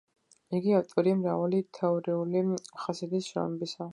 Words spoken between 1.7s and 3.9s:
თეორიული ხასიათის შრომებისა,